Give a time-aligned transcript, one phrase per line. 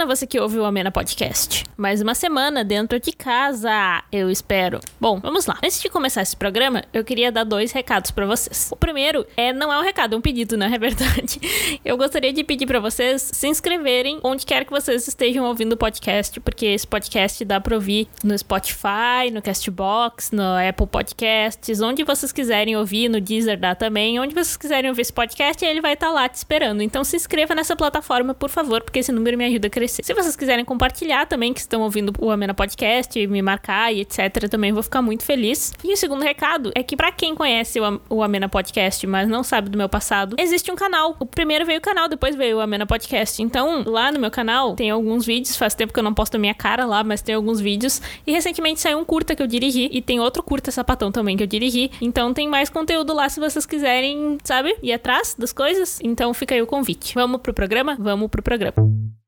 [0.00, 1.64] semana você que ouve o Amena Podcast.
[1.76, 4.80] Mais uma semana dentro de casa, eu espero.
[4.98, 5.58] Bom, vamos lá.
[5.62, 8.70] Antes de começar esse programa, eu queria dar dois recados para vocês.
[8.72, 10.70] O primeiro é não é um recado, é um pedido, né?
[10.72, 11.78] É verdade.
[11.84, 15.76] Eu gostaria de pedir para vocês se inscreverem onde quer que vocês estejam ouvindo o
[15.76, 22.04] podcast, porque esse podcast dá para ouvir no Spotify, no Castbox, no Apple Podcasts, onde
[22.04, 25.94] vocês quiserem ouvir, no Deezer dá também, onde vocês quiserem ouvir esse podcast, ele vai
[25.94, 26.82] estar tá lá te esperando.
[26.82, 29.89] Então se inscreva nessa plataforma, por favor, porque esse número me ajuda a crescer.
[29.92, 34.48] Se vocês quiserem compartilhar também que estão ouvindo o Amena Podcast, me marcar e etc,
[34.48, 35.72] também vou ficar muito feliz.
[35.82, 39.68] E o segundo recado é que para quem conhece o Amena Podcast, mas não sabe
[39.68, 41.16] do meu passado, existe um canal.
[41.18, 43.42] O primeiro veio o canal, depois veio o Amena Podcast.
[43.42, 46.38] Então, lá no meu canal tem alguns vídeos, faz tempo que eu não posto a
[46.38, 48.00] minha cara lá, mas tem alguns vídeos.
[48.26, 51.42] E recentemente saiu um curta que eu dirigi e tem outro curta sapatão também que
[51.42, 51.90] eu dirigi.
[52.00, 56.00] Então tem mais conteúdo lá se vocês quiserem, sabe, ir atrás das coisas.
[56.02, 57.14] Então fica aí o convite.
[57.14, 57.96] Vamos pro programa?
[57.98, 59.19] Vamos pro programa.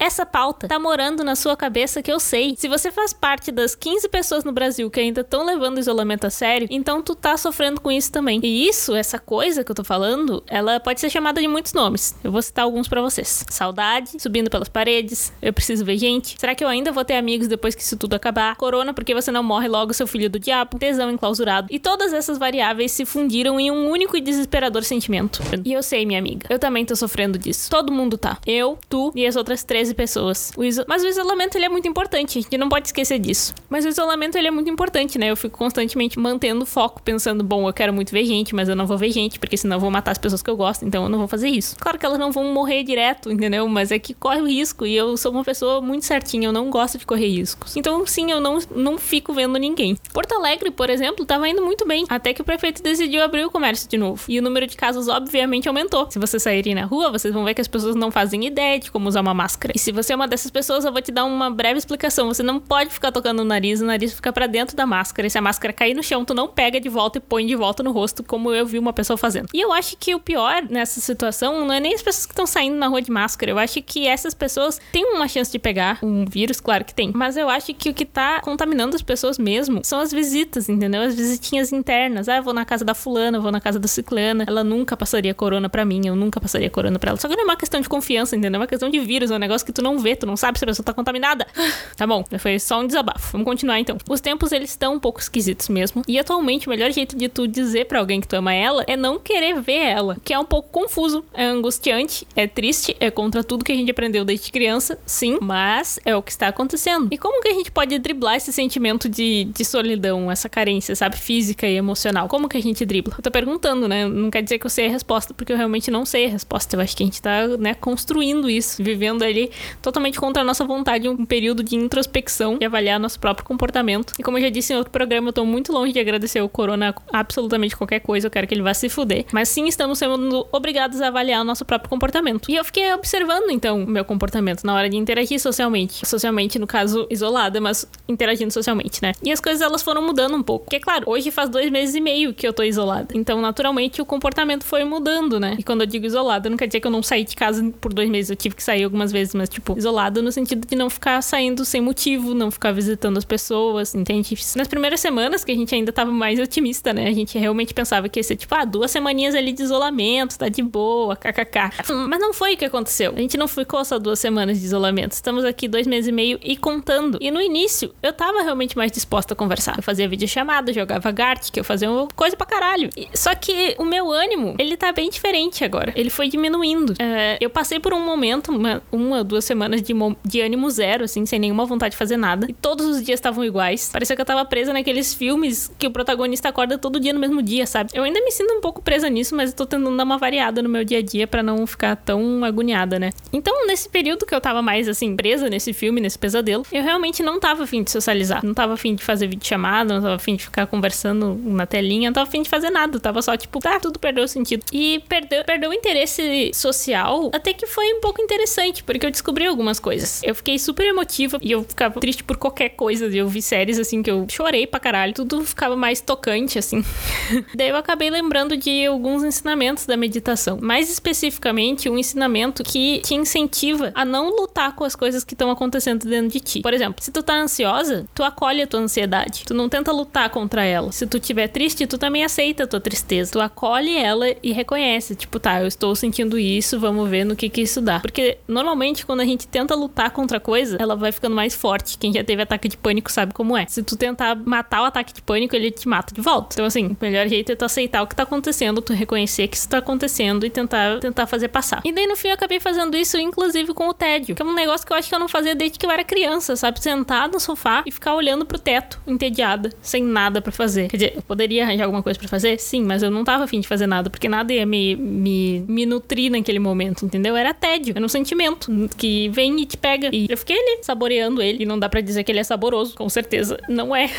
[0.00, 2.54] Essa pauta tá morando na sua cabeça que eu sei.
[2.56, 6.26] Se você faz parte das 15 pessoas no Brasil que ainda estão levando o isolamento
[6.26, 8.40] a sério, então tu tá sofrendo com isso também.
[8.42, 12.16] E isso, essa coisa que eu tô falando, ela pode ser chamada de muitos nomes.
[12.24, 13.44] Eu vou citar alguns para vocês.
[13.50, 16.34] Saudade, subindo pelas paredes, eu preciso ver gente.
[16.40, 18.56] Será que eu ainda vou ter amigos depois que isso tudo acabar?
[18.56, 20.78] Corona, porque você não morre logo, seu filho do diabo.
[20.78, 21.68] Tesão enclausurado.
[21.70, 25.42] E todas essas variáveis se fundiram em um único e desesperador sentimento.
[25.62, 27.68] E eu sei, minha amiga, eu também tô sofrendo disso.
[27.68, 28.38] Todo mundo tá.
[28.46, 30.52] Eu, tu e as outras 13 13 pessoas.
[30.56, 33.54] O Mas o isolamento ele é muito importante, a gente não pode esquecer disso.
[33.68, 35.30] Mas o isolamento ele é muito importante, né?
[35.30, 38.86] Eu fico constantemente mantendo foco, pensando, bom, eu quero muito ver gente, mas eu não
[38.86, 41.08] vou ver gente, porque senão eu vou matar as pessoas que eu gosto, então eu
[41.08, 41.76] não vou fazer isso.
[41.78, 43.66] Claro que elas não vão morrer direto, entendeu?
[43.68, 46.70] Mas é que corre o risco e eu sou uma pessoa muito certinha, eu não
[46.70, 47.76] gosto de correr riscos.
[47.76, 49.96] Então, sim, eu não, não fico vendo ninguém.
[50.12, 53.50] Porto Alegre, por exemplo, tava indo muito bem, até que o prefeito decidiu abrir o
[53.50, 54.22] comércio de novo.
[54.28, 56.10] E o número de casos, obviamente, aumentou.
[56.10, 58.90] Se vocês saírem na rua, vocês vão ver que as pessoas não fazem ideia de
[58.90, 59.72] como usar uma máscara.
[59.80, 62.28] Se você é uma dessas pessoas, eu vou te dar uma breve explicação.
[62.28, 65.26] Você não pode ficar tocando o nariz, o nariz fica para dentro da máscara.
[65.26, 67.56] E se a máscara cair no chão, tu não pega de volta e põe de
[67.56, 69.48] volta no rosto, como eu vi uma pessoa fazendo.
[69.54, 72.46] E eu acho que o pior nessa situação não é nem as pessoas que estão
[72.46, 73.52] saindo na rua de máscara.
[73.52, 77.10] Eu acho que essas pessoas têm uma chance de pegar um vírus, claro que tem.
[77.14, 81.00] Mas eu acho que o que tá contaminando as pessoas mesmo são as visitas, entendeu?
[81.00, 82.28] As visitinhas internas.
[82.28, 84.44] Ah, eu vou na casa da fulana, vou na casa da ciclana.
[84.46, 87.18] Ela nunca passaria corona para mim, eu nunca passaria corona para ela.
[87.18, 88.58] Só que não é uma questão de confiança, entendeu?
[88.58, 90.36] É uma questão de vírus, é um negócio que tu não vê vê, tu não
[90.36, 91.46] sabe se a pessoa tá contaminada.
[91.96, 93.32] Tá bom, foi só um desabafo.
[93.32, 93.98] Vamos continuar então.
[94.08, 96.02] Os tempos eles estão um pouco esquisitos mesmo.
[96.08, 98.96] E atualmente o melhor jeito de tu dizer para alguém que tu ama ela é
[98.96, 103.44] não querer ver ela, que é um pouco confuso, é angustiante, é triste, é contra
[103.44, 107.08] tudo que a gente aprendeu desde criança, sim, mas é o que está acontecendo.
[107.10, 111.18] E como que a gente pode driblar esse sentimento de, de solidão, essa carência, sabe,
[111.18, 112.28] física e emocional?
[112.28, 113.14] Como que a gente dribla?
[113.18, 114.08] Eu tô perguntando, né?
[114.08, 116.76] Não quer dizer que eu sei a resposta, porque eu realmente não sei a resposta.
[116.76, 119.50] Eu acho que a gente tá, né, construindo isso, vivendo ali
[119.82, 124.12] totalmente contra a nossa vontade um período de introspecção e avaliar nosso próprio comportamento.
[124.18, 126.48] E como eu já disse em outro programa, eu tô muito longe de agradecer o
[126.48, 129.24] Corona absolutamente qualquer coisa, eu quero que ele vá se fuder.
[129.32, 132.50] Mas sim, estamos sendo obrigados a avaliar o nosso próprio comportamento.
[132.50, 136.06] E eu fiquei observando, então, o meu comportamento na hora de interagir socialmente.
[136.06, 139.12] Socialmente, no caso, isolada, mas interagindo socialmente, né?
[139.22, 140.64] E as coisas elas foram mudando um pouco.
[140.64, 143.08] Porque, claro, hoje faz dois meses e meio que eu tô isolada.
[143.14, 145.56] Então, naturalmente, o comportamento foi mudando, né?
[145.58, 147.92] E quando eu digo isolada, não quer dizer que eu não saí de casa por
[147.92, 148.30] dois meses.
[148.30, 151.64] Eu tive que sair algumas vezes, mas, tipo, isolado no sentido de não ficar saindo
[151.64, 154.34] sem motivo, não ficar visitando as pessoas, entende?
[154.56, 157.08] Nas primeiras semanas que a gente ainda tava mais otimista, né?
[157.08, 160.48] A gente realmente pensava que ia ser tipo, ah, duas semaninhas ali de isolamento, tá
[160.48, 161.92] de boa, kkk.
[162.08, 163.12] Mas não foi o que aconteceu.
[163.16, 165.12] A gente não ficou só duas semanas de isolamento.
[165.12, 167.18] Estamos aqui dois meses e meio e contando.
[167.20, 169.78] E no início, eu tava realmente mais disposta a conversar.
[169.78, 172.90] Eu fazia videochamada, jogava Gart, que eu fazia uma coisa pra caralho.
[173.14, 175.92] Só que o meu ânimo, ele tá bem diferente agora.
[175.96, 176.94] Ele foi diminuindo.
[176.98, 179.94] É, eu passei por um momento, uma, uma duas semanas de,
[180.24, 182.46] de ânimo zero, assim, sem nenhuma vontade de fazer nada.
[182.48, 183.88] E todos os dias estavam iguais.
[183.92, 187.40] Parecia que eu tava presa naqueles filmes que o protagonista acorda todo dia no mesmo
[187.42, 187.90] dia, sabe?
[187.94, 190.60] Eu ainda me sinto um pouco presa nisso, mas eu tô tentando dar uma variada
[190.60, 193.10] no meu dia a dia para não ficar tão agoniada, né?
[193.32, 197.22] Então, nesse período que eu tava mais, assim, presa nesse filme, nesse pesadelo, eu realmente
[197.22, 198.44] não tava afim de socializar.
[198.44, 202.10] Não tava afim de fazer vídeo chamada, não tava afim de ficar conversando na telinha,
[202.10, 202.98] não tava afim de fazer nada.
[202.98, 204.64] Tava só, tipo, tá, tudo perdeu o sentido.
[204.72, 209.46] E perdeu, perdeu o interesse social, até que foi um pouco interessante, porque eu descobri
[209.46, 210.22] algumas coisas.
[210.22, 213.06] Eu fiquei super emotiva e eu ficava triste por qualquer coisa.
[213.06, 216.82] Eu vi séries assim que eu chorei pra caralho, tudo ficava mais tocante assim.
[217.54, 220.58] Daí eu acabei lembrando de alguns ensinamentos da meditação.
[220.60, 225.50] Mais especificamente, um ensinamento que te incentiva a não lutar com as coisas que estão
[225.50, 226.60] acontecendo dentro de ti.
[226.62, 229.44] Por exemplo, se tu tá ansiosa, tu acolhe a tua ansiedade.
[229.46, 230.90] Tu não tenta lutar contra ela.
[230.92, 233.32] Se tu estiver triste, tu também aceita a tua tristeza.
[233.32, 237.48] Tu acolhe ela e reconhece, tipo, tá, eu estou sentindo isso, vamos ver no que
[237.48, 238.00] que isso dá.
[238.00, 241.98] Porque normalmente quando a gente tenta lutar contra coisa, ela vai ficando mais forte.
[241.98, 243.66] Quem já teve ataque de pânico sabe como é.
[243.66, 246.50] Se tu tentar matar o ataque de pânico, ele te mata de volta.
[246.52, 249.56] Então assim, o melhor jeito é tu aceitar o que tá acontecendo, tu reconhecer que
[249.56, 251.80] isso tá acontecendo e tentar tentar fazer passar.
[251.84, 254.54] E daí no fim eu acabei fazendo isso inclusive com o tédio, que é um
[254.54, 256.80] negócio que eu acho que eu não fazia desde que eu era criança, sabe?
[256.80, 260.86] Sentar no sofá e ficar olhando pro teto, entediada, sem nada para fazer.
[260.86, 262.60] Quer dizer, eu poderia arranjar alguma coisa para fazer?
[262.60, 265.84] Sim, mas eu não tava afim de fazer nada, porque nada ia me, me, me
[265.84, 267.36] nutrir naquele momento, entendeu?
[267.36, 268.70] Era tédio, era um sentimento
[269.00, 270.10] que vem e te pega.
[270.12, 272.94] E eu fiquei ali, saboreando ele, e não dá para dizer que ele é saboroso,
[272.94, 274.10] com certeza não é.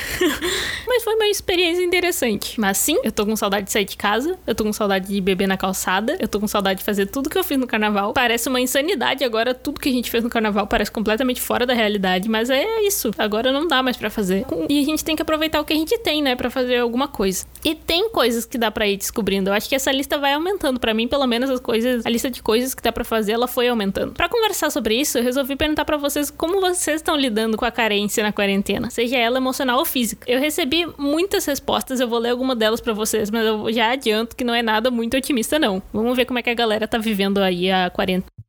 [0.87, 2.59] mas foi uma experiência interessante.
[2.59, 5.21] Mas sim, eu tô com saudade de sair de casa, eu tô com saudade de
[5.21, 8.13] beber na calçada, eu tô com saudade de fazer tudo que eu fiz no carnaval.
[8.13, 11.75] Parece uma insanidade agora, tudo que a gente fez no carnaval parece completamente fora da
[11.75, 13.11] realidade, mas é isso.
[13.19, 14.47] Agora não dá mais para fazer.
[14.67, 17.07] E a gente tem que aproveitar o que a gente tem, né, para fazer alguma
[17.07, 17.45] coisa.
[17.63, 19.51] E tem coisas que dá para ir descobrindo.
[19.51, 22.31] Eu acho que essa lista vai aumentando para mim, pelo menos as coisas, a lista
[22.31, 24.13] de coisas que dá para fazer, ela foi aumentando.
[24.13, 27.71] Para conversar sobre isso, eu resolvi perguntar para vocês como vocês estão lidando com a
[27.71, 30.29] carência na quarentena, seja ela emocional ou física.
[30.29, 34.35] Eu recebi muitas respostas, eu vou ler alguma delas para vocês, mas eu já adianto
[34.35, 35.81] que não é nada muito otimista não.
[35.93, 38.40] Vamos ver como é que a galera tá vivendo aí a quarentena.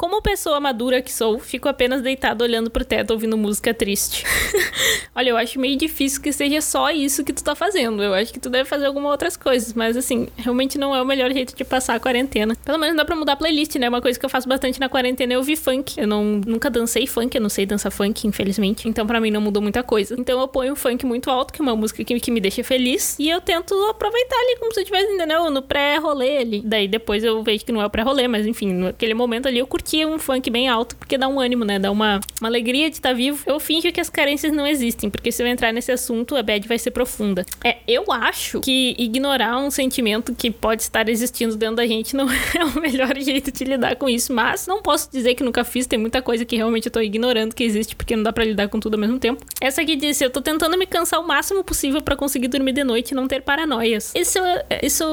[0.00, 4.24] Como pessoa madura que sou, fico apenas deitado olhando pro teto ouvindo música triste.
[5.14, 8.02] Olha, eu acho meio difícil que seja só isso que tu tá fazendo.
[8.02, 11.04] Eu acho que tu deve fazer algumas outras coisas, mas assim, realmente não é o
[11.04, 12.56] melhor jeito de passar a quarentena.
[12.64, 13.90] Pelo menos dá pra mudar a playlist, né?
[13.90, 16.00] Uma coisa que eu faço bastante na quarentena é ouvir funk.
[16.00, 18.88] Eu não, nunca dancei funk, eu não sei dançar funk, infelizmente.
[18.88, 20.16] Então para mim não mudou muita coisa.
[20.18, 23.18] Então eu ponho funk muito alto, que é uma música que, que me deixa feliz,
[23.18, 25.50] e eu tento aproveitar ali como se eu estivesse, entendeu?
[25.50, 26.62] No pré-rolê ali.
[26.64, 29.66] Daí depois eu vejo que não é o pré-rolê, mas enfim, naquele momento ali eu
[29.66, 31.78] curti um funk bem alto, porque dá um ânimo, né?
[31.78, 33.42] Dá uma, uma alegria de estar tá vivo.
[33.46, 36.66] Eu finjo que as carências não existem, porque se eu entrar nesse assunto, a bad
[36.66, 37.44] vai ser profunda.
[37.64, 42.28] É, eu acho que ignorar um sentimento que pode estar existindo dentro da gente não
[42.54, 45.86] é o melhor jeito de lidar com isso, mas não posso dizer que nunca fiz,
[45.86, 48.68] tem muita coisa que realmente eu tô ignorando que existe, porque não dá para lidar
[48.68, 49.44] com tudo ao mesmo tempo.
[49.60, 52.84] Essa aqui disse, eu tô tentando me cansar o máximo possível para conseguir dormir de
[52.84, 54.12] noite e não ter paranoias.
[54.14, 54.38] Isso,
[54.82, 55.04] isso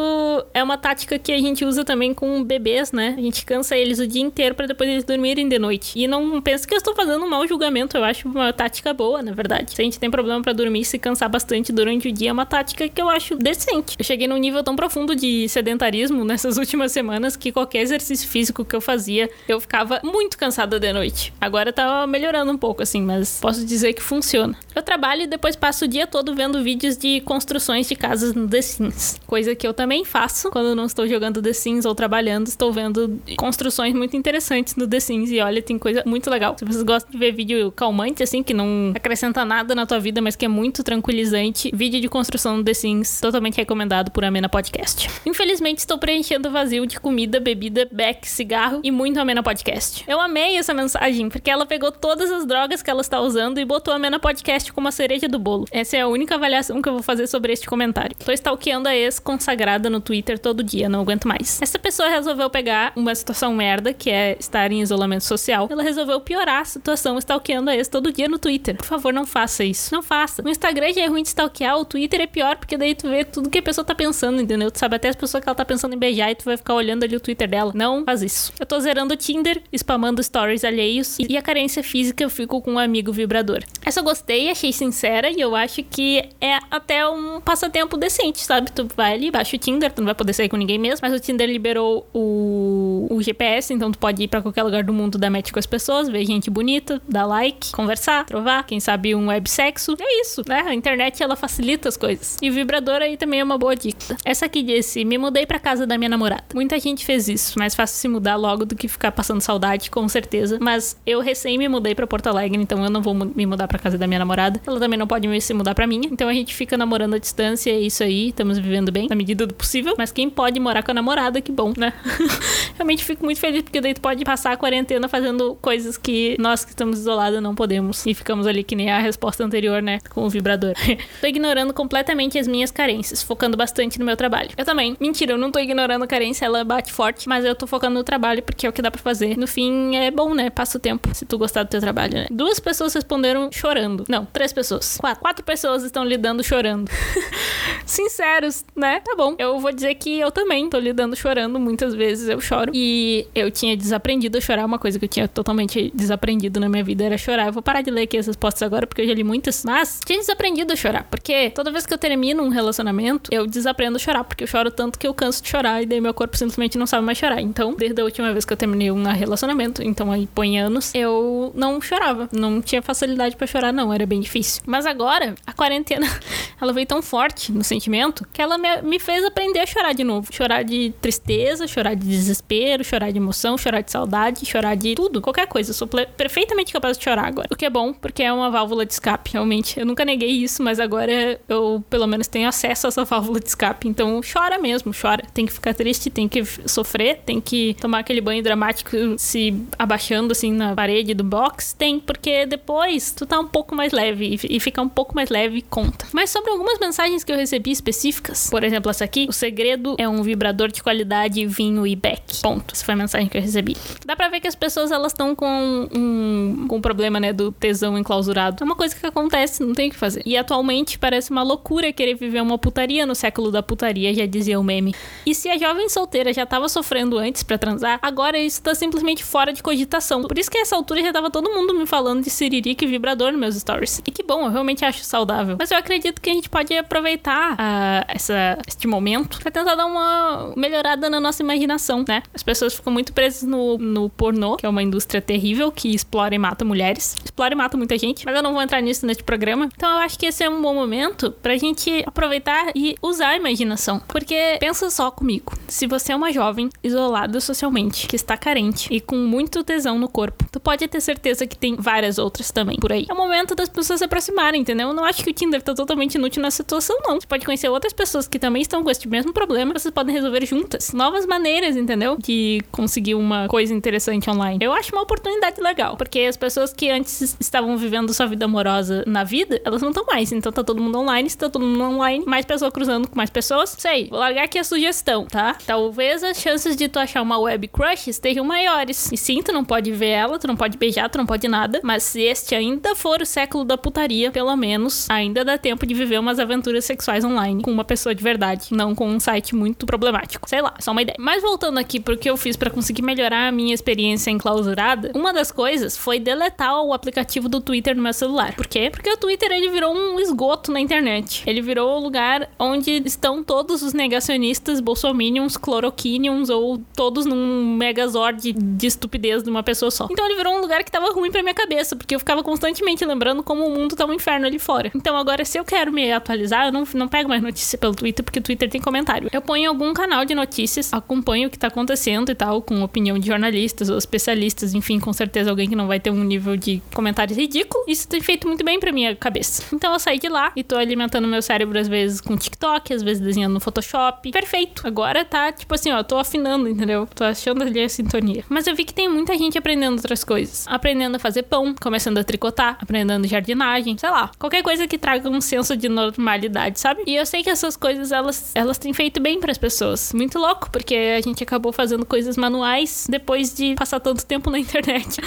[0.53, 3.15] é uma tática que a gente usa também com bebês, né?
[3.17, 5.93] A gente cansa eles o dia inteiro para depois eles dormirem de noite.
[5.95, 9.21] E não penso que eu estou fazendo um mau julgamento, eu acho uma tática boa,
[9.21, 9.73] na verdade.
[9.73, 12.33] Se a gente tem problema para dormir e se cansar bastante durante o dia, é
[12.33, 13.95] uma tática que eu acho decente.
[13.97, 18.65] Eu cheguei num nível tão profundo de sedentarismo nessas últimas semanas que qualquer exercício físico
[18.65, 21.33] que eu fazia, eu ficava muito cansada de noite.
[21.39, 24.55] Agora tá melhorando um pouco, assim, mas posso dizer que funciona.
[24.75, 28.47] Eu trabalho e depois passo o dia todo vendo vídeos de construções de casas no
[28.47, 29.19] The Sims.
[29.25, 33.19] Coisa que eu também faço quando não estou jogando The Sims ou trabalhando, estou vendo
[33.37, 36.55] construções muito interessantes no The Sims e olha, tem coisa muito legal.
[36.57, 40.21] Se vocês gostam de ver vídeo calmante, assim, que não acrescenta nada na tua vida,
[40.21, 44.49] mas que é muito tranquilizante, vídeo de construção do The Sims, totalmente recomendado por Amena
[44.49, 45.09] Podcast.
[45.25, 50.03] Infelizmente, estou preenchendo o vazio de comida, bebida, beck, cigarro e muito Amena Podcast.
[50.07, 53.65] Eu amei essa mensagem, porque ela pegou todas as drogas que ela está usando e
[53.65, 55.65] botou Amena Podcast como a cereja do bolo.
[55.71, 58.15] Essa é a única avaliação que eu vou fazer sobre este comentário.
[58.23, 61.61] Tô stalkeando a ex consagrada no Twitter todo dia, não aguento mais.
[61.61, 66.19] Essa pessoa resolveu pegar uma situação merda, que é estar em isolamento social, ela resolveu
[66.19, 68.75] piorar a situação stalkeando a ex todo dia no Twitter.
[68.75, 69.93] Por favor, não faça isso.
[69.93, 70.41] Não faça.
[70.41, 73.23] No Instagram já é ruim de stalkear, o Twitter é pior, porque daí tu vê
[73.23, 74.71] tudo que a pessoa tá pensando, entendeu?
[74.71, 76.73] Tu sabe até as pessoas que ela tá pensando em beijar e tu vai ficar
[76.73, 77.71] olhando ali o Twitter dela.
[77.75, 78.53] Não faz isso.
[78.59, 82.73] Eu tô zerando o Tinder, spamando stories alheios e a carência física eu fico com
[82.73, 83.63] um amigo vibrador.
[83.85, 88.71] Essa eu gostei, achei sincera e eu acho que é até um passatempo decente, sabe?
[88.71, 91.13] Tu vai ali, baixa o Tinder, tu não vai poder sair com ninguém mesmo, mas
[91.13, 95.17] o Tinder liberou o, o GPS, então tu pode ir para qualquer lugar do mundo
[95.17, 99.27] dar match com as pessoas, ver gente bonita, dar like, conversar, trovar, quem sabe um
[99.27, 99.95] websexo.
[99.99, 100.63] É isso, né?
[100.67, 102.37] A internet ela facilita as coisas.
[102.41, 104.15] E vibrador aí também é uma boa dica.
[104.23, 106.43] Essa aqui disse: Me mudei para casa da minha namorada.
[106.53, 110.07] Muita gente fez isso, mais fácil se mudar logo do que ficar passando saudade, com
[110.07, 110.57] certeza.
[110.61, 113.79] Mas eu recém me mudei para Porto Alegre, então eu não vou me mudar para
[113.79, 114.61] casa da minha namorada.
[114.65, 116.07] Ela também não pode se mudar para minha.
[116.11, 118.29] Então a gente fica namorando à distância, é isso aí.
[118.29, 119.95] Estamos vivendo bem, na medida do possível.
[119.97, 121.93] Mas quem pode morar com a namorada, que bom, né?
[122.75, 126.63] Realmente fico muito feliz porque daí tu pode passar a quarentena fazendo coisas que nós
[126.63, 128.05] que estamos isolados não podemos.
[128.05, 129.99] E ficamos ali que nem a resposta anterior, né?
[130.09, 130.73] Com o vibrador.
[131.21, 134.49] tô ignorando completamente as minhas carências, focando bastante no meu trabalho.
[134.57, 134.95] Eu também.
[134.99, 138.03] Mentira, eu não tô ignorando a carência, ela bate forte, mas eu tô focando no
[138.03, 139.37] trabalho porque é o que dá pra fazer.
[139.37, 140.49] No fim, é bom, né?
[140.49, 142.27] Passa o tempo, se tu gostar do teu trabalho, né?
[142.29, 144.05] Duas pessoas responderam chorando.
[144.07, 144.97] Não, três pessoas.
[144.97, 145.21] Quatro.
[145.21, 146.89] Quatro pessoas estão lidando chorando.
[147.85, 148.99] Sinceros, né?
[148.99, 149.35] Tá bom.
[149.37, 151.59] Eu vou dizer que eu também tô lidando chorando.
[151.59, 152.71] Muitas vezes eu choro.
[152.73, 153.75] E eu tinha
[154.07, 154.65] desaprendido a chorar.
[154.65, 157.47] Uma coisa que eu tinha totalmente desaprendido na minha vida era chorar.
[157.47, 159.63] Eu vou parar de ler aqui essas postas agora porque eu já li muitas.
[159.65, 161.03] Mas tinha desaprendido a chorar.
[161.03, 164.23] Porque toda vez que eu termino um relacionamento, eu desaprendo a chorar.
[164.23, 165.83] Porque eu choro tanto que eu canso de chorar.
[165.83, 167.41] E daí meu corpo simplesmente não sabe mais chorar.
[167.41, 171.51] Então, desde a última vez que eu terminei um relacionamento, então aí põe anos, eu
[171.53, 172.29] não chorava.
[172.31, 173.93] Não tinha facilidade para chorar, não.
[173.93, 174.61] Era bem difícil.
[174.65, 176.07] Mas agora, a quarentena,
[176.61, 180.03] ela veio tão forte no sentimento que ela me, me fez aprender a chorar de
[180.03, 180.31] novo.
[180.31, 185.21] Chorar de tristeza, chorar de desespero, chorar de emoção, chorar de saudade, chorar de tudo,
[185.21, 185.71] qualquer coisa.
[185.71, 187.47] Eu sou perfeitamente capaz de chorar agora.
[187.51, 189.79] O que é bom, porque é uma válvula de escape, realmente.
[189.79, 193.47] Eu nunca neguei isso, mas agora eu, pelo menos, tenho acesso a essa válvula de
[193.47, 193.87] escape.
[193.87, 195.23] Então, chora mesmo, chora.
[195.33, 200.31] Tem que ficar triste, tem que sofrer, tem que tomar aquele banho dramático se abaixando
[200.31, 201.73] assim na parede do box.
[201.73, 205.61] Tem, porque depois tu tá um pouco mais leve e fica um pouco mais leve
[205.63, 206.05] conta.
[206.13, 210.07] Mas sobre algumas mensagens que eu recebi específicas, por exemplo, essa aqui, o segredo é
[210.07, 212.41] um vibrador de qualidade vinho e beck.
[212.41, 212.73] Ponto.
[212.73, 213.75] Essa foi a mensagem que eu recebi.
[214.05, 217.51] Dá pra ver que as pessoas elas estão com um, com um problema, né, do
[217.51, 218.61] tesão enclausurado.
[218.61, 220.21] É uma coisa que acontece, não tem o que fazer.
[220.25, 224.59] E atualmente parece uma loucura querer viver uma putaria no século da putaria, já dizia
[224.59, 224.93] o meme.
[225.25, 229.23] E se a jovem solteira já tava sofrendo antes para transar, agora isso tá simplesmente
[229.23, 230.21] fora de cogitação.
[230.23, 232.87] Por isso que a essa altura já tava todo mundo me falando de siririca e
[232.87, 234.01] vibrador nos meus stories.
[234.05, 235.55] E que bom, eu realmente acho saudável.
[235.59, 239.85] Mas eu acredito que a gente pode aproveitar uh, essa, este momento pra tentar dar
[239.85, 242.23] uma melhorada na nossa imaginação, né?
[242.33, 246.33] As pessoas ficam muito presas no, no pornô, que é uma indústria terrível que explora
[246.35, 247.15] e mata mulheres.
[247.23, 249.69] Explora e mata muita gente, mas eu não vou entrar nisso neste programa.
[249.75, 253.35] Então eu acho que esse é um bom momento pra gente aproveitar e usar a
[253.37, 254.01] imaginação.
[254.07, 255.53] Porque pensa só comigo.
[255.67, 260.07] Se você é uma jovem isolada socialmente, que está carente e com muito tesão no
[260.07, 263.05] corpo, tu pode ter certeza que tem várias outras também por aí.
[263.09, 264.89] É o momento das pessoas se aproximarem, entendeu?
[264.89, 267.19] Eu não acho que o Tinder tá totalmente inútil nessa situação, não.
[267.19, 270.45] Você pode conhecer outras pessoas que também estão com esse mesmo problema, vocês podem resolver
[270.45, 270.93] juntas.
[270.93, 272.17] Novas maneiras, entendeu?
[272.17, 274.63] De conseguir uma coisa interessante online.
[274.63, 279.03] Eu acho uma oportunidade legal, porque as pessoas que antes estavam vivendo sua vida amorosa
[279.07, 280.31] na vida, elas não estão mais.
[280.31, 283.29] Então tá todo mundo online, se tá todo mundo online, mais pessoas cruzando com mais
[283.29, 283.75] pessoas.
[283.77, 285.55] Sei, vou largar aqui a sugestão, tá?
[285.65, 289.11] Talvez as chances de tu achar uma web crush estejam maiores.
[289.11, 291.79] E sim, tu não pode ver ela, tu não pode beijar, tu não pode nada.
[291.83, 295.93] Mas se este ainda for o século da putaria, pelo menos, ainda dá tempo de
[295.93, 299.85] viver umas aventuras sexuais online com uma pessoa de verdade, não com um site muito
[299.85, 300.47] problemático.
[300.49, 301.17] Sei lá, só uma ideia.
[301.19, 305.33] Mas voltando aqui pro que eu fiz para conseguir melhorar a minha experiência enclausurada, uma
[305.33, 308.53] das coisas foi deletar o aplicativo do Twitter no meu celular.
[308.55, 308.89] Por quê?
[308.91, 311.43] Porque o Twitter ele virou um esgoto na internet.
[311.47, 318.53] Ele virou o lugar onde estão todos os negacionistas, bolsominions, cloroquinions ou todos num megazord
[318.53, 320.07] de estupidez de uma pessoa só.
[320.11, 323.03] Então ele virou um lugar que tava ruim pra minha cabeça, porque eu ficava constantemente
[323.03, 324.91] lembrando como o mundo tá um inferno ali fora.
[324.93, 328.23] Então agora, se eu quero me atualizar, eu não, não pego mais notícia pelo Twitter,
[328.23, 329.29] porque o Twitter tem comentário.
[329.33, 333.17] Eu ponho algum canal de notícias, acompanho o que tá acontecendo e tal, com opinião
[333.17, 336.81] de jornalistas ou especialistas, enfim, com certeza alguém que não vai ter um nível de
[336.93, 337.83] comentários ridículo.
[337.87, 339.63] Isso tem feito muito bem pra minha cabeça.
[339.77, 343.03] Então eu saí de lá e tô alimentando meu cérebro às vezes com TikTok, às
[343.03, 344.31] vezes desenhando no Photoshop.
[344.31, 344.87] Perfeito.
[344.87, 347.07] Agora tá, tipo assim, ó, tô afinando, entendeu?
[347.13, 348.43] Tô achando ali a sintonia.
[348.49, 350.65] Mas eu vi que tem muita gente aprendendo outras coisas.
[350.67, 354.31] Aprendendo a fazer pão, começando a tricotar, aprendendo jardinagem, sei lá.
[354.39, 357.03] Qualquer coisa que traga um senso de normalidade, sabe?
[357.05, 360.11] E eu sei que essas coisas, elas, elas têm feito bem para as pessoas.
[360.13, 364.59] Muito louco, porque a gente acabou fazendo coisas manuais depois de passar tanto tempo na
[364.59, 365.19] internet.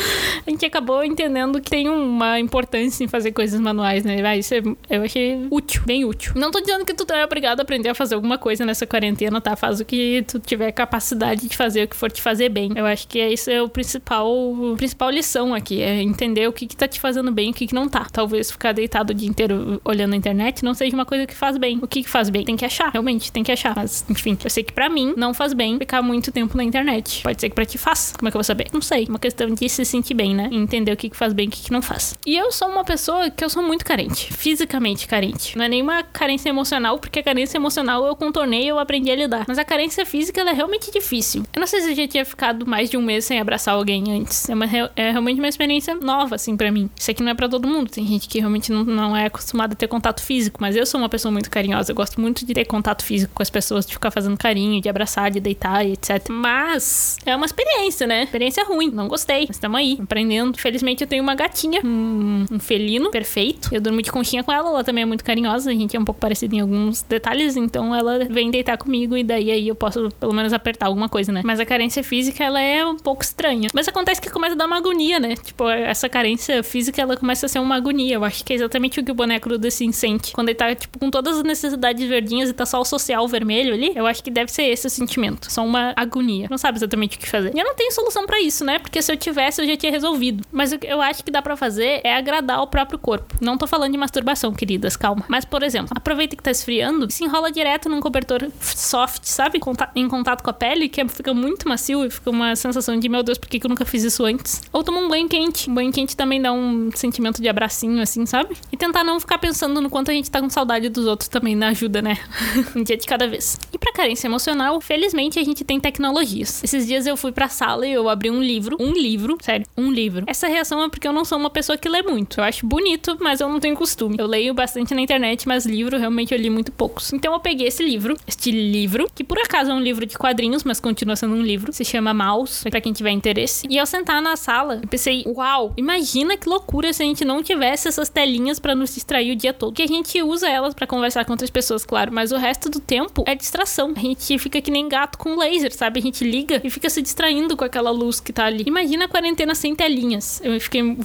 [0.47, 4.21] a gente acabou entendendo que tem uma importância em fazer coisas manuais, né?
[4.23, 6.33] Vai, isso é, eu achei útil, bem útil.
[6.35, 9.41] Não tô dizendo que tu é obrigado a aprender a fazer alguma coisa nessa quarentena,
[9.41, 9.57] tá?
[9.57, 12.73] Faz o que tu tiver capacidade de fazer, o que for te fazer bem.
[12.75, 14.29] Eu acho que esse é o principal,
[14.75, 17.55] a principal lição aqui, é entender o que que tá te fazendo bem e o
[17.55, 18.07] que que não tá.
[18.11, 21.57] Talvez ficar deitado o dia inteiro olhando a internet não seja uma coisa que faz
[21.57, 21.79] bem.
[21.83, 22.45] O que que faz bem?
[22.45, 23.75] Tem que achar, realmente, tem que achar.
[23.77, 27.23] Mas, enfim, eu sei que para mim não faz bem ficar muito tempo na internet.
[27.23, 27.90] Pode ser que pra ti faça.
[28.19, 28.69] Como é que eu vou saber?
[28.73, 29.07] Não sei.
[29.09, 30.49] Uma questão de se sentir bem, né?
[30.53, 32.15] Entender o que que faz bem e o que que não faz.
[32.27, 34.33] E eu sou uma pessoa que eu sou muito carente.
[34.33, 35.57] Fisicamente carente.
[35.57, 39.17] Não é nenhuma carência emocional, porque a carência emocional eu contornei e eu aprendi a
[39.17, 39.45] lidar.
[39.49, 41.45] Mas a carência física, ela é realmente difícil.
[41.53, 44.13] Eu não sei se a gente tinha ficado mais de um mês sem abraçar alguém
[44.13, 44.49] antes.
[44.49, 44.67] É uma
[44.97, 46.89] é realmente uma experiência nova, assim, para mim.
[46.97, 47.91] Isso aqui não é para todo mundo.
[47.91, 51.01] Tem gente que realmente não, não é acostumada a ter contato físico, mas eu sou
[51.01, 51.93] uma pessoa muito carinhosa.
[51.93, 54.89] Eu gosto muito de ter contato físico com as pessoas, de ficar fazendo carinho, de
[54.89, 56.29] abraçar, de deitar e etc.
[56.29, 58.25] Mas é uma experiência, né?
[58.25, 58.91] Experiência ruim.
[58.91, 59.47] Não gostei.
[59.47, 60.59] Mas estamos aí, aprendendo.
[60.59, 63.69] Felizmente eu tenho uma gatinha, um, um felino perfeito.
[63.73, 65.71] Eu durmo de conchinha com ela, ela também é muito carinhosa.
[65.71, 69.25] A gente é um pouco parecido em alguns detalhes, então ela vem deitar comigo e
[69.25, 71.43] daí aí eu posso pelo menos apertar alguma coisa, né?
[71.45, 73.69] Mas a carência física, ela é um pouco estranha.
[73.73, 75.35] Mas acontece que começa a dar uma agonia, né?
[75.37, 78.17] Tipo, essa carência física, ela começa a ser uma agonia.
[78.17, 80.33] Eu acho que é exatamente o que o boneco do sente.
[80.33, 83.73] Quando ele tá, tipo, com todas as necessidades verdinhas e tá só o social vermelho
[83.73, 85.51] ali, eu acho que deve ser esse o sentimento.
[85.51, 86.47] Só uma agonia.
[86.51, 87.53] Não sabe exatamente o que fazer.
[87.55, 88.79] E eu não tenho solução para isso, né?
[88.79, 90.45] Porque se eu tivesse, eu já tinha resolvido.
[90.53, 93.35] Mas o que eu acho que dá para fazer é agradar o próprio corpo.
[93.41, 95.25] Não tô falando de masturbação, queridas, calma.
[95.29, 99.61] Mas, por exemplo, aproveita que tá esfriando e se enrola direto num cobertor soft, sabe?
[99.95, 103.23] Em contato com a pele, que fica muito macio e fica uma sensação de, meu
[103.23, 104.63] Deus, por que eu nunca fiz isso antes?
[104.73, 105.71] Ou toma um banho quente.
[105.71, 108.57] Um banho quente também dá um sentimento de abracinho, assim, sabe?
[108.73, 111.55] E tentar não ficar pensando no quanto a gente tá com saudade dos outros também
[111.55, 112.19] na ajuda, né?
[112.75, 113.59] um dia de cada vez.
[113.73, 116.63] E pra carência emocional, felizmente a gente tem tecnologias.
[116.63, 118.79] Esses dias eu fui pra sala e eu abri um livro.
[118.81, 120.25] Um livro, sério, um livro.
[120.27, 122.41] Essa reação é porque eu não sou uma pessoa que lê muito.
[122.41, 124.17] Eu acho bonito, mas eu não tenho costume.
[124.19, 127.13] Eu leio bastante na internet, mas livro realmente eu li muito poucos.
[127.13, 130.65] Então eu peguei esse livro, este livro, que por acaso é um livro de quadrinhos,
[130.65, 131.71] mas continua sendo um livro.
[131.71, 133.67] Se chama Mouse, para quem tiver interesse.
[133.69, 137.43] E ao sentar na sala, eu pensei, uau, imagina que loucura se a gente não
[137.43, 139.75] tivesse essas telinhas para nos distrair o dia todo.
[139.75, 142.81] Que a gente usa elas para conversar com outras pessoas, claro, mas o resto do
[142.81, 143.93] tempo é distração.
[143.95, 146.01] A gente fica que nem gato com laser, sabe?
[146.01, 148.65] A gente liga e fica se distraindo com aquela luz que tá ali.
[148.67, 150.41] Imagina a quarentena sem telinhas.
[150.45, 150.97] Eu fiquei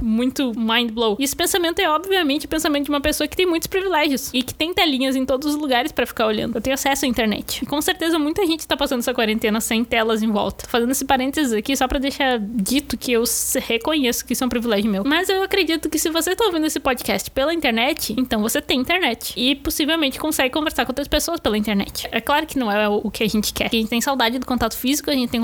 [0.00, 1.16] muito mind blow.
[1.18, 4.42] E esse pensamento é obviamente o pensamento de uma pessoa que tem muitos privilégios e
[4.42, 6.56] que tem telinhas em todos os lugares para ficar olhando.
[6.56, 7.62] Eu tenho acesso à internet.
[7.62, 10.64] E com certeza muita gente tá passando essa quarentena sem telas em volta.
[10.64, 13.24] Tô fazendo esse parênteses aqui só para deixar dito que eu
[13.66, 15.04] reconheço que isso é um privilégio meu.
[15.04, 18.80] Mas eu acredito que se você tá ouvindo esse podcast pela internet, então você tem
[18.80, 19.32] internet.
[19.36, 22.08] E possivelmente consegue conversar com outras pessoas pela internet.
[22.10, 23.66] É claro que não é o que a gente quer.
[23.66, 25.40] A gente tem saudade do contato físico, a gente tem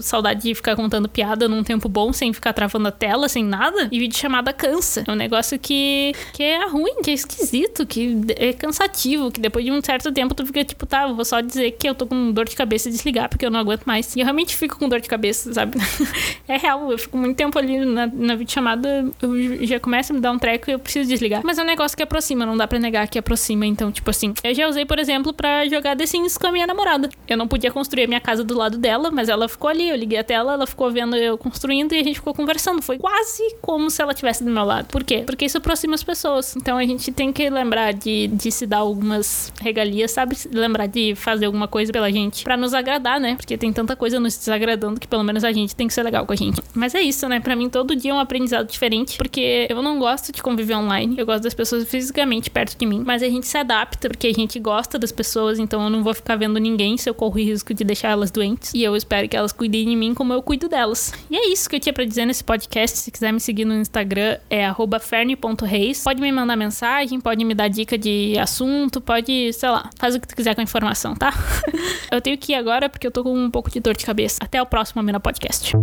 [0.00, 3.88] saudade de ficar contando piada num tempo bom, sem ficar travando a tela, sem nada.
[3.90, 5.04] E vídeo chamada cansa.
[5.06, 9.64] É um negócio que, que é ruim, que é esquisito, que é cansativo, que depois
[9.64, 12.32] de um certo tempo tu fica tipo, tá, vou só dizer que eu tô com
[12.32, 14.14] dor de cabeça e desligar, porque eu não aguento mais.
[14.16, 15.78] E eu realmente fico com dor de cabeça, sabe?
[16.48, 20.20] é real, eu fico muito tempo ali na, na videochamada, eu já começa a me
[20.20, 21.42] dar um treco e eu preciso desligar.
[21.44, 23.66] Mas é um negócio que aproxima, não dá pra negar que aproxima.
[23.66, 26.66] Então, tipo assim, eu já usei, por exemplo, para jogar The Sims com a minha
[26.66, 27.08] namorada.
[27.28, 29.96] Eu não podia construir a minha casa do lado dela, mas ela ficou ali, eu
[29.96, 32.82] liguei a tela, ela ficou vendo eu construindo e a gente ficou conversando.
[32.82, 34.86] Foi quase como se ela estivesse do meu lado.
[34.86, 35.22] Por quê?
[35.24, 36.56] Porque isso aproxima as pessoas.
[36.56, 40.36] Então a gente tem que lembrar de, de se dar algumas regalias, sabe?
[40.52, 43.36] Lembrar de fazer alguma coisa pela gente para nos agradar, né?
[43.36, 46.26] Porque tem tanta coisa nos desagradando que pelo menos a gente tem que ser legal
[46.26, 46.60] com a gente.
[46.74, 47.40] Mas é isso, né?
[47.40, 51.14] Para mim todo dia é um aprendizado diferente, porque eu não gosto de conviver online.
[51.16, 54.32] Eu gosto das pessoas fisicamente perto de mim, mas a gente se adapta porque a
[54.32, 57.72] gente gosta das pessoas, então eu não vou ficar vendo ninguém se eu corro risco
[57.72, 58.72] de deixar elas doentes.
[58.74, 61.12] E eu espero que elas cuidem de mim como eu cuido delas.
[61.30, 62.98] E é isso que eu tinha para dizer nesse podcast.
[62.98, 64.66] Se quiser me seguir no Instagram é
[65.00, 66.02] ferne.reis.
[66.02, 70.20] Pode me mandar mensagem, pode me dar dica de assunto, pode, sei lá, faz o
[70.20, 71.32] que tu quiser com a informação, tá?
[72.10, 74.38] eu tenho que ir agora porque eu tô com um pouco de dor de cabeça.
[74.40, 75.74] Até o próximo Amena Podcast.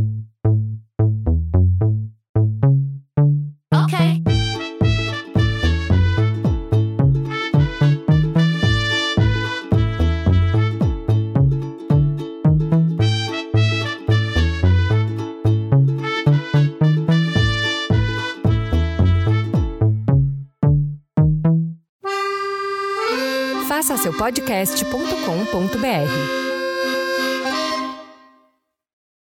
[24.21, 26.50] podcast.com.br.